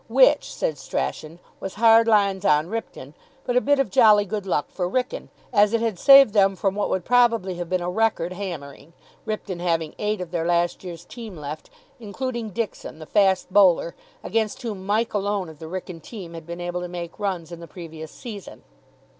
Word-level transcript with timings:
Which, 0.07 0.51
said 0.51 0.79
Strachan, 0.79 1.37
was 1.59 1.75
hard 1.75 2.07
lines 2.07 2.43
on 2.43 2.69
Ripton, 2.69 3.13
but 3.45 3.55
a 3.55 3.61
bit 3.61 3.77
of 3.77 3.91
jolly 3.91 4.25
good 4.25 4.47
luck 4.47 4.71
for 4.71 4.89
Wrykyn, 4.89 5.29
as 5.53 5.73
it 5.73 5.81
had 5.81 5.99
saved 5.99 6.33
them 6.33 6.55
from 6.55 6.73
what 6.73 6.89
would 6.89 7.05
probably 7.05 7.53
have 7.59 7.69
been 7.69 7.83
a 7.83 7.89
record 7.91 8.33
hammering, 8.33 8.93
Ripton 9.25 9.59
having 9.59 9.93
eight 9.99 10.19
of 10.19 10.31
their 10.31 10.43
last 10.47 10.83
year's 10.83 11.05
team 11.05 11.35
left, 11.37 11.69
including 11.99 12.49
Dixon, 12.49 12.97
the 12.97 13.05
fast 13.05 13.53
bowler, 13.53 13.93
against 14.23 14.63
whom 14.63 14.87
Mike 14.87 15.13
alone 15.13 15.49
of 15.49 15.59
the 15.59 15.67
Wrykyn 15.69 16.01
team 16.01 16.33
had 16.33 16.47
been 16.47 16.61
able 16.61 16.81
to 16.81 16.87
make 16.87 17.19
runs 17.19 17.51
in 17.51 17.59
the 17.59 17.67
previous 17.67 18.09
season. 18.11 18.63